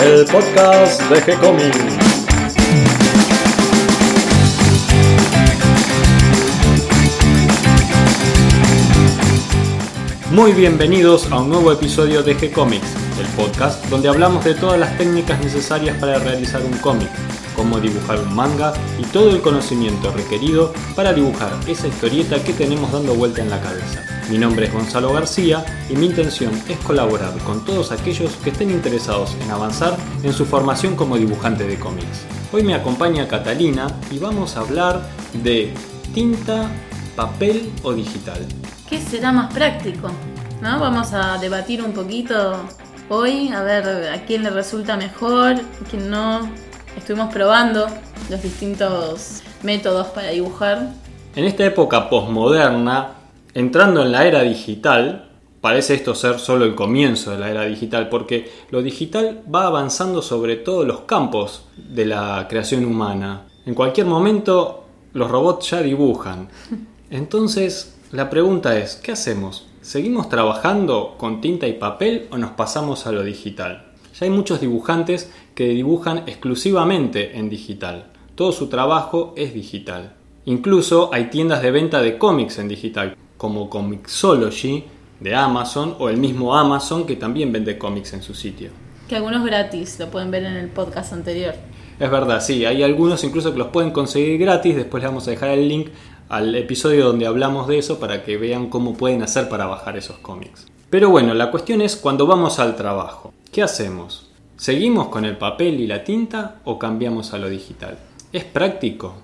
[0.00, 1.78] el podcast de G-Comics.
[10.30, 12.86] Muy bienvenidos a un nuevo episodio de G-Comics,
[13.18, 17.08] el podcast donde hablamos de todas las técnicas necesarias para realizar un cómic,
[17.58, 22.92] cómo dibujar un manga y todo el conocimiento requerido para dibujar esa historieta que tenemos
[22.92, 24.00] dando vuelta en la cabeza.
[24.30, 28.70] Mi nombre es Gonzalo García y mi intención es colaborar con todos aquellos que estén
[28.70, 32.26] interesados en avanzar en su formación como dibujante de cómics.
[32.52, 35.02] Hoy me acompaña Catalina y vamos a hablar
[35.32, 35.74] de
[36.14, 36.70] tinta,
[37.16, 38.38] papel o digital.
[38.88, 40.12] ¿Qué será más práctico?
[40.62, 40.78] ¿No?
[40.78, 42.56] Vamos a debatir un poquito
[43.08, 46.67] hoy, a ver a quién le resulta mejor, a quién no.
[46.98, 47.86] Estuvimos probando
[48.28, 50.94] los distintos métodos para dibujar.
[51.36, 53.12] En esta época posmoderna,
[53.54, 55.30] entrando en la era digital,
[55.60, 60.22] parece esto ser solo el comienzo de la era digital, porque lo digital va avanzando
[60.22, 63.46] sobre todos los campos de la creación humana.
[63.64, 66.48] En cualquier momento los robots ya dibujan.
[67.10, 69.68] Entonces, la pregunta es, ¿qué hacemos?
[69.82, 73.87] ¿Seguimos trabajando con tinta y papel o nos pasamos a lo digital?
[74.18, 78.06] Ya hay muchos dibujantes que dibujan exclusivamente en digital.
[78.34, 80.14] Todo su trabajo es digital.
[80.44, 84.84] Incluso hay tiendas de venta de cómics en digital, como Comixology
[85.20, 88.70] de Amazon o el mismo Amazon que también vende cómics en su sitio.
[89.08, 91.54] Que algunos gratis, lo pueden ver en el podcast anterior.
[92.00, 95.30] Es verdad, sí, hay algunos incluso que los pueden conseguir gratis, después les vamos a
[95.30, 95.88] dejar el link
[96.28, 100.18] al episodio donde hablamos de eso para que vean cómo pueden hacer para bajar esos
[100.18, 100.66] cómics.
[100.90, 104.30] Pero bueno, la cuestión es cuando vamos al trabajo, ¿qué hacemos?
[104.56, 107.98] ¿Seguimos con el papel y la tinta o cambiamos a lo digital?
[108.32, 109.14] ¿Es práctico?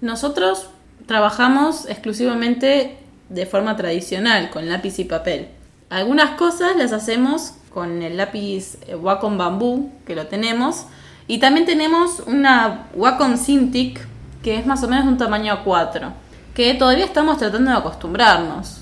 [0.00, 0.68] Nosotros
[1.06, 5.48] trabajamos exclusivamente de forma tradicional, con lápiz y papel.
[5.90, 10.86] Algunas cosas las hacemos con el lápiz eh, Wacom Bambú, que lo tenemos,
[11.28, 14.00] y también tenemos una Wacom Cintiq,
[14.42, 16.12] que es más o menos un tamaño A4
[16.54, 18.81] que todavía estamos tratando de acostumbrarnos.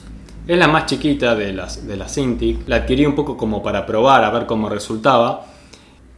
[0.51, 3.87] Es la más chiquita de las, de las Cintiq, la adquirí un poco como para
[3.87, 5.47] probar, a ver cómo resultaba.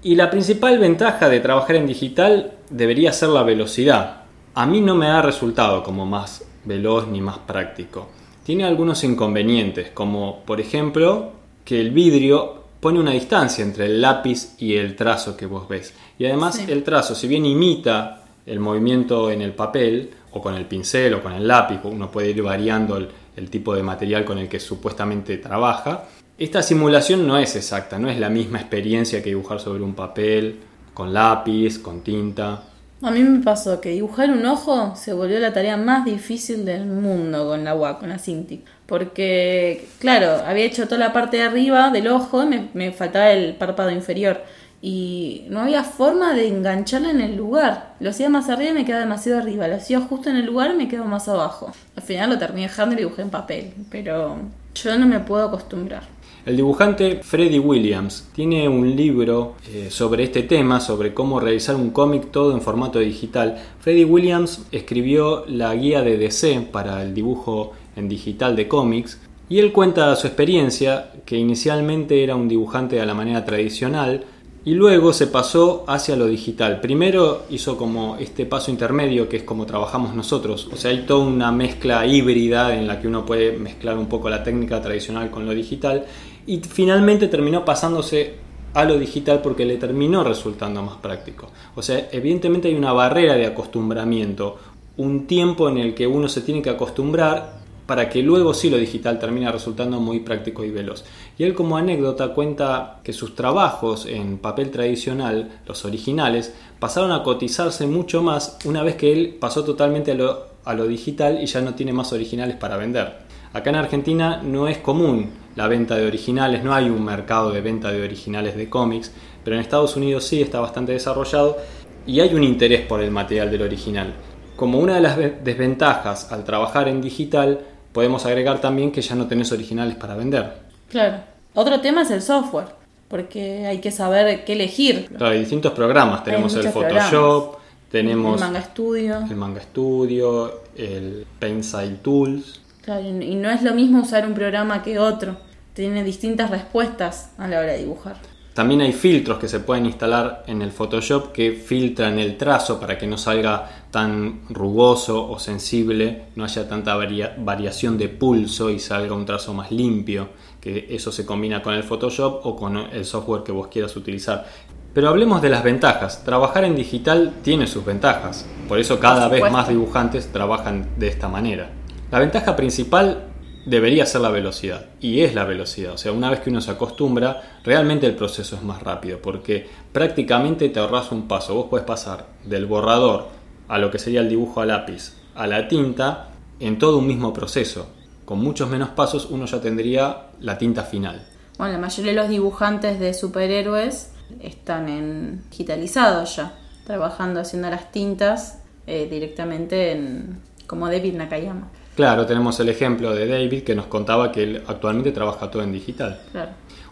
[0.03, 4.23] Y la principal ventaja de trabajar en digital debería ser la velocidad.
[4.55, 8.09] A mí no me ha resultado como más veloz ni más práctico.
[8.43, 11.33] Tiene algunos inconvenientes, como por ejemplo
[11.63, 15.93] que el vidrio pone una distancia entre el lápiz y el trazo que vos ves.
[16.19, 20.65] Y además el trazo, si bien imita el movimiento en el papel, o con el
[20.65, 23.09] pincel o con el lápiz, uno puede ir variando el,
[23.51, 26.05] tipo de material con el que supuestamente trabaja.
[26.39, 30.61] Esta simulación no es exacta, no es la misma experiencia que dibujar sobre un papel,
[30.95, 32.63] con lápiz, con tinta.
[33.03, 36.87] A mí me pasó que dibujar un ojo se volvió la tarea más difícil del
[36.87, 38.65] mundo con la WAC, con la Cintiq.
[38.87, 43.57] Porque, claro, había hecho toda la parte de arriba del ojo me, me faltaba el
[43.57, 44.43] párpado inferior
[44.85, 47.95] y no había forma de engancharla en el lugar.
[48.01, 49.69] Lo hacía más arriba y me quedaba demasiado arriba.
[49.69, 51.73] Lo hacía justo en el lugar y me quedaba más abajo.
[51.95, 54.39] Al final lo terminé dejando y dibujé en papel, pero
[54.75, 56.03] yo no me puedo acostumbrar.
[56.45, 61.91] El dibujante Freddy Williams tiene un libro eh, sobre este tema, sobre cómo realizar un
[61.91, 63.63] cómic todo en formato digital.
[63.79, 69.61] Freddy Williams escribió la guía de DC para el dibujo en digital de cómics y
[69.61, 74.25] él cuenta su experiencia, que inicialmente era un dibujante a la manera tradicional,
[74.65, 76.81] y luego se pasó hacia lo digital.
[76.81, 80.69] Primero hizo como este paso intermedio que es como trabajamos nosotros.
[80.73, 84.31] O sea, hay toda una mezcla híbrida en la que uno puede mezclar un poco
[84.31, 86.05] la técnica tradicional con lo digital.
[86.47, 88.35] Y finalmente terminó pasándose
[88.75, 91.51] a lo digital porque le terminó resultando más práctico.
[91.75, 94.59] O sea, evidentemente hay una barrera de acostumbramiento,
[94.97, 98.77] un tiempo en el que uno se tiene que acostumbrar para que luego sí lo
[98.77, 101.05] digital termine resultando muy práctico y veloz.
[101.39, 107.23] Y él como anécdota cuenta que sus trabajos en papel tradicional, los originales, pasaron a
[107.23, 111.47] cotizarse mucho más una vez que él pasó totalmente a lo, a lo digital y
[111.47, 113.33] ya no tiene más originales para vender.
[113.53, 117.61] Acá en Argentina no es común la venta de originales, no hay un mercado de
[117.61, 119.13] venta de originales de cómics,
[119.45, 121.59] pero en Estados Unidos sí está bastante desarrollado
[122.07, 124.15] y hay un interés por el material del original.
[124.57, 127.61] Como una de las desventajas al trabajar en digital
[127.93, 130.53] podemos agregar también que ya no tenés originales para vender.
[130.89, 131.19] Claro.
[131.55, 132.67] Otro tema es el software,
[133.09, 135.07] porque hay que saber qué elegir.
[135.09, 136.25] Claro, hay distintos programas.
[136.25, 137.57] Tenemos el Photoshop,
[137.91, 142.61] tenemos el Manga Studio, el Manga Studio, el Pencil Tools.
[142.83, 145.37] Claro, y no es lo mismo usar un programa que otro.
[145.75, 148.17] Tiene distintas respuestas a la hora de dibujar.
[148.55, 152.99] También hay filtros que se pueden instalar en el Photoshop que filtran el trazo para
[152.99, 159.15] que no salga tan rugoso o sensible, no haya tanta variación de pulso y salga
[159.15, 160.29] un trazo más limpio,
[160.61, 164.47] que eso se combina con el Photoshop o con el software que vos quieras utilizar.
[164.93, 166.23] Pero hablemos de las ventajas.
[166.23, 168.45] Trabajar en digital tiene sus ventajas.
[168.69, 171.71] Por eso cada vez más dibujantes trabajan de esta manera.
[172.11, 173.32] La ventaja principal
[173.65, 174.87] debería ser la velocidad.
[175.01, 175.93] Y es la velocidad.
[175.95, 179.19] O sea, una vez que uno se acostumbra, realmente el proceso es más rápido.
[179.21, 181.55] Porque prácticamente te ahorras un paso.
[181.55, 183.29] Vos puedes pasar del borrador
[183.69, 186.29] a lo que sería el dibujo a lápiz a la tinta
[186.61, 187.89] en todo un mismo proceso.
[188.25, 191.27] Con muchos menos pasos uno ya tendría la tinta final.
[191.59, 196.55] Bueno, la mayoría de los dibujantes de superhéroes están en digitalizados ya,
[196.87, 201.69] trabajando haciendo las tintas eh, directamente en, como David Nakayama.
[201.95, 205.73] Claro, tenemos el ejemplo de David que nos contaba que él actualmente trabaja todo en
[205.73, 206.21] digital.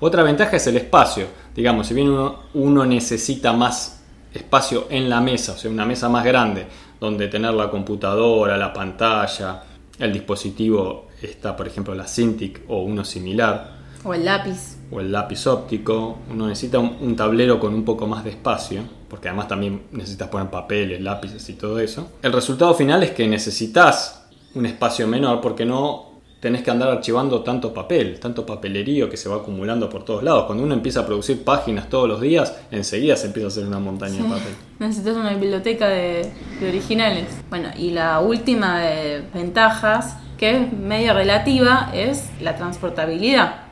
[0.00, 1.26] Otra ventaja es el espacio.
[1.54, 4.02] Digamos, si bien uno, uno necesita más
[4.32, 6.66] espacio en la mesa, o sea, una mesa más grande,
[7.00, 9.62] donde tener la computadora, la pantalla,
[9.98, 13.80] el dispositivo está, por ejemplo, la Cintiq o uno similar.
[14.04, 14.78] O el lápiz.
[14.90, 16.18] O el lápiz óptico.
[16.30, 20.48] Uno necesita un, tablero con un poco más de espacio, porque además también necesitas poner
[20.48, 22.12] papeles, lápices y todo eso.
[22.22, 24.19] El resultado final es que necesitas
[24.54, 26.10] un espacio menor porque no
[26.40, 30.44] tenés que andar archivando tanto papel, tanto papelerío que se va acumulando por todos lados.
[30.46, 33.78] Cuando uno empieza a producir páginas todos los días, enseguida se empieza a hacer una
[33.78, 34.54] montaña de papel.
[34.78, 36.32] Necesitas una biblioteca de,
[36.66, 37.26] originales.
[37.50, 43.66] Bueno, y la última de ventajas, que es medio relativa, es la transportabilidad.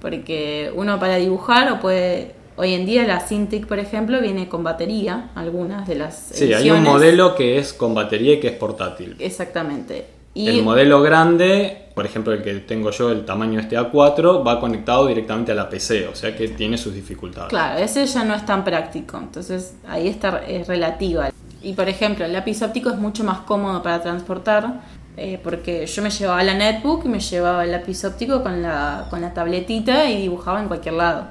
[0.00, 4.62] Porque uno para dibujar o puede Hoy en día la Cintiq, por ejemplo, viene con
[4.62, 8.56] batería, algunas de las Sí, hay un modelo que es con batería y que es
[8.56, 9.16] portátil.
[9.18, 10.06] Exactamente.
[10.34, 14.60] Y el modelo grande, por ejemplo el que tengo yo, el tamaño este A4, va
[14.60, 17.50] conectado directamente a la PC, o sea que tiene sus dificultades.
[17.50, 21.30] Claro, ese ya no es tan práctico, entonces ahí está, es relativa.
[21.62, 24.80] Y por ejemplo, el lápiz óptico es mucho más cómodo para transportar,
[25.18, 29.06] eh, porque yo me llevaba la netbook y me llevaba el lápiz óptico con la,
[29.10, 31.26] con la tabletita y dibujaba en cualquier lado,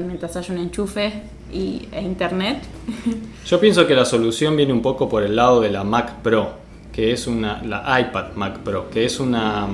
[0.00, 2.62] mientras haya un enchufe y, e internet.
[3.46, 6.64] Yo pienso que la solución viene un poco por el lado de la Mac Pro
[6.94, 9.66] que es una, la iPad Mac Pro, que es una,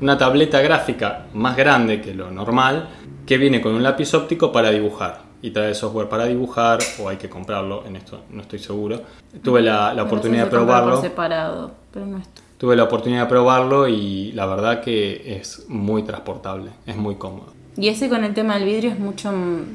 [0.00, 2.88] una tableta gráfica más grande que lo normal,
[3.26, 7.16] que viene con un lápiz óptico para dibujar y trae software para dibujar o hay
[7.16, 9.02] que comprarlo, en esto no estoy seguro.
[9.42, 11.00] Tuve la, la oportunidad de probarlo.
[11.00, 12.22] separado, pero no
[12.58, 17.52] Tuve la oportunidad de probarlo y la verdad que es muy transportable, es muy cómodo.
[17.76, 19.32] ¿Y ese con el tema del vidrio es mucho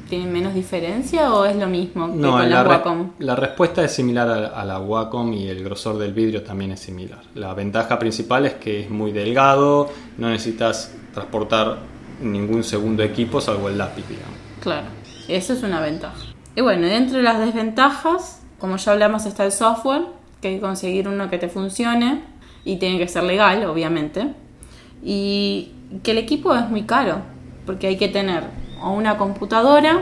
[0.08, 3.10] tiene menos diferencia o es lo mismo que no, con la, Wacom?
[3.18, 7.18] la respuesta es similar a, la Wacom y el grosor del vidrio también es similar.
[7.34, 11.78] La ventaja principal es que es muy delgado, no necesitas transportar
[12.22, 14.36] ningún segundo equipo salvo el lápiz, digamos.
[14.60, 14.86] Claro,
[15.26, 16.24] eso es una ventaja.
[16.54, 20.02] Y bueno, dentro de las desventajas, como ya hablamos, está el software,
[20.40, 22.22] que hay que conseguir uno que te funcione
[22.64, 24.34] y tiene que ser legal, obviamente.
[25.02, 25.72] Y
[26.04, 27.22] que el equipo es muy caro
[27.68, 28.44] porque hay que tener
[28.82, 30.00] una computadora,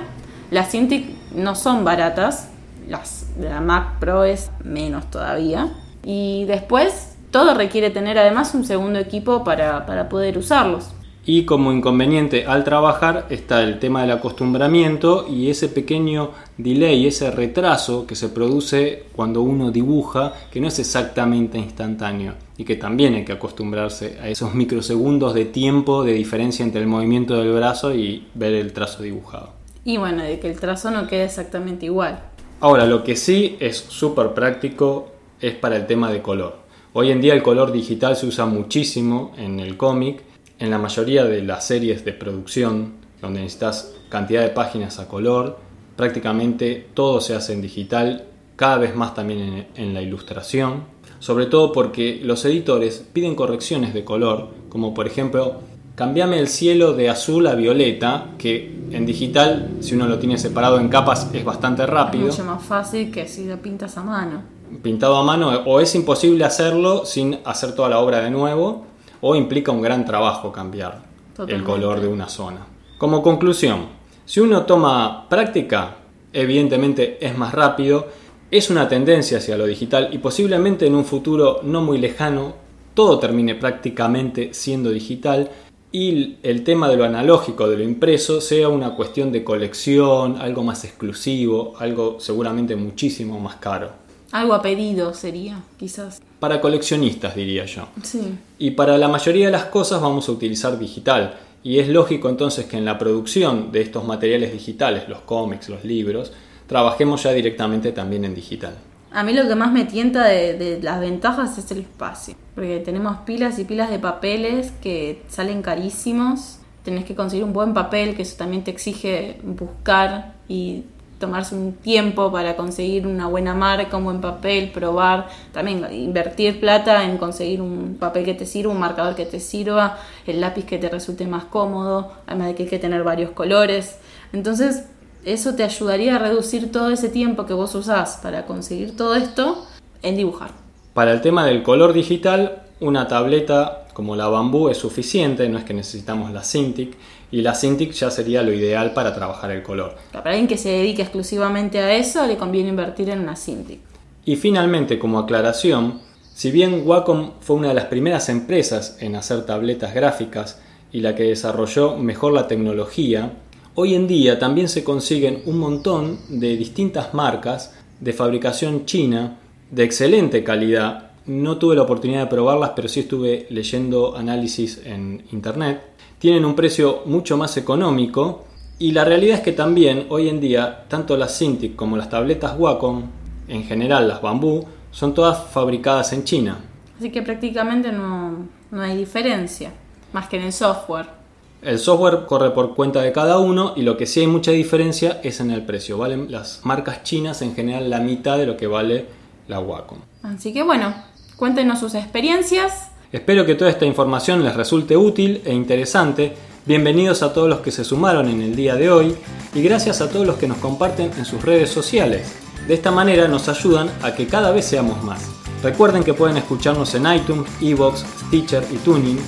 [0.52, 1.04] las Cintiq
[1.34, 2.48] no son baratas,
[2.88, 5.72] las de la Mac Pro es menos todavía,
[6.04, 10.90] y después todo requiere tener además un segundo equipo para, para poder usarlos.
[11.24, 17.32] Y como inconveniente al trabajar está el tema del acostumbramiento y ese pequeño delay, ese
[17.32, 23.14] retraso que se produce cuando uno dibuja, que no es exactamente instantáneo y que también
[23.14, 27.94] hay que acostumbrarse a esos microsegundos de tiempo de diferencia entre el movimiento del brazo
[27.94, 29.50] y ver el trazo dibujado.
[29.84, 32.20] Y bueno, de que el trazo no quede exactamente igual.
[32.60, 36.58] Ahora, lo que sí es súper práctico es para el tema de color.
[36.92, 40.22] Hoy en día el color digital se usa muchísimo en el cómic
[40.58, 45.58] en la mayoría de las series de producción, donde necesitas cantidad de páginas a color,
[45.96, 48.24] prácticamente todo se hace en digital,
[48.56, 50.84] cada vez más también en, la ilustración,
[51.18, 55.60] sobre todo porque los editores piden correcciones de color, como por ejemplo,
[55.94, 60.78] cambiame el cielo de azul a violeta, que en digital, si uno lo tiene separado
[60.78, 62.28] en capas, es bastante rápido.
[62.28, 64.42] Es mucho más fácil que si lo pintas a mano.
[64.82, 68.84] Pintado a mano, o es imposible hacerlo sin hacer toda la obra de nuevo,
[69.20, 71.02] o implica un gran trabajo cambiar
[71.48, 72.66] el color de una zona.
[72.98, 73.86] Como conclusión,
[74.24, 75.96] si uno toma práctica,
[76.32, 78.06] evidentemente es más rápido,
[78.50, 82.54] es una tendencia hacia lo digital y posiblemente en un futuro no muy lejano
[82.94, 85.50] todo termine prácticamente siendo digital
[85.92, 90.62] y el tema de lo analógico, de lo impreso, sea una cuestión de colección, algo
[90.62, 93.92] más exclusivo, algo seguramente muchísimo más caro.
[94.32, 96.20] Algo a pedido sería, quizás.
[96.40, 97.88] Para coleccionistas, diría yo.
[98.02, 98.20] Sí.
[98.58, 101.38] Y para la mayoría de las cosas vamos a utilizar digital.
[101.62, 105.84] Y es lógico entonces que en la producción de estos materiales digitales, los cómics, los
[105.84, 106.32] libros,
[106.66, 108.76] trabajemos ya directamente también en digital.
[109.12, 113.16] A mí lo que más me tienta de, las ventajas es el espacio, porque tenemos
[113.18, 118.22] pilas y pilas de papeles que salen carísimos, tenés que conseguir un buen papel, que
[118.22, 120.84] eso también te exige buscar y
[121.18, 127.04] tomarse un tiempo para conseguir una buena marca, un buen papel, probar, también invertir plata
[127.04, 130.78] en conseguir un papel que te sirva, un marcador que te sirva, el lápiz que
[130.78, 133.98] te resulte más cómodo, además de que hay que tener varios colores.
[134.32, 134.84] Entonces,
[135.26, 139.66] eso te ayudaría a reducir todo ese tiempo que vos usás para conseguir todo esto
[140.02, 140.52] en dibujar.
[140.94, 145.64] Para el tema del color digital, una tableta como la Bambú es suficiente, no es
[145.64, 146.94] que necesitamos la Cintiq,
[147.32, 149.96] y la Cintiq ya sería lo ideal para trabajar el color.
[150.12, 153.80] Para alguien que se dedique exclusivamente a eso, le conviene invertir en una Cintiq.
[154.24, 156.00] Y finalmente, como aclaración,
[156.34, 160.60] si bien Wacom fue una de las primeras empresas en hacer tabletas gráficas
[160.92, 163.32] y la que desarrolló mejor la tecnología,
[163.76, 169.38] hoy en día también se consiguen un montón de distintas marcas de fabricación china
[169.70, 175.24] de excelente calidad no tuve la oportunidad de probarlas, pero sí estuve leyendo análisis en
[175.32, 175.82] internet.
[176.18, 178.44] Tienen un precio mucho más económico
[178.78, 182.54] y la realidad es que también hoy en día tanto las Cintiq como las tabletas
[182.58, 183.04] Wacom,
[183.48, 186.58] en general las Bambú, son todas fabricadas en China.
[186.98, 189.72] Así que prácticamente no, no hay diferencia,
[190.12, 191.15] más que en el software.
[191.62, 195.20] El software corre por cuenta de cada uno y lo que sí hay mucha diferencia
[195.22, 195.98] es en el precio.
[195.98, 199.06] Valen las marcas chinas en general la mitad de lo que vale
[199.48, 199.98] la Wacom.
[200.22, 200.94] Así que bueno,
[201.36, 202.88] Cuéntenos sus experiencias.
[203.12, 206.34] Espero que toda esta información les resulte útil e interesante.
[206.64, 209.14] Bienvenidos a todos los que se sumaron en el día de hoy
[209.54, 212.34] y gracias a todos los que nos comparten en sus redes sociales.
[212.66, 215.26] De esta manera nos ayudan a que cada vez seamos más.
[215.62, 219.18] Recuerden que pueden escucharnos en iTunes, Evox, Stitcher y Tuning.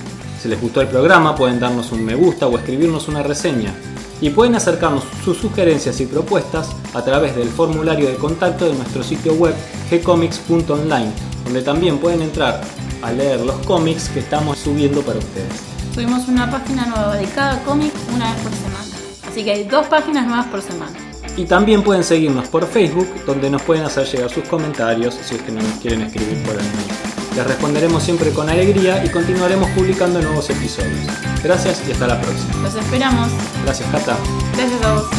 [0.41, 3.73] Si les gustó el programa pueden darnos un me gusta o escribirnos una reseña.
[4.21, 9.03] Y pueden acercarnos sus sugerencias y propuestas a través del formulario de contacto de nuestro
[9.03, 9.55] sitio web
[9.89, 12.61] gcomics.online donde también pueden entrar
[13.01, 15.51] a leer los cómics que estamos subiendo para ustedes.
[15.93, 18.85] Subimos una página nueva de cada cómic una vez por semana.
[19.27, 20.93] Así que hay dos páginas nuevas por semana.
[21.37, 25.41] Y también pueden seguirnos por Facebook, donde nos pueden hacer llegar sus comentarios si es
[25.41, 26.98] que no nos quieren escribir por el mail.
[27.39, 31.07] Les responderemos siempre con alegría y continuaremos publicando nuevos episodios.
[31.41, 32.53] Gracias y hasta la próxima.
[32.63, 33.29] Los esperamos.
[33.63, 34.17] Gracias, Cata.
[34.57, 35.18] Gracias a vos.